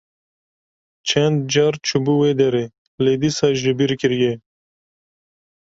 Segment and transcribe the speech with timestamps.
[1.07, 2.65] Çend car çûbû wê derê,
[3.03, 4.33] lê dîsa ji bîr kiriye.